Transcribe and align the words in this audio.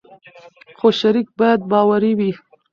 خو 0.77 0.87
شریک 0.99 1.27
باید 1.39 1.59
باوري 1.71 2.11
وي. 2.17 2.31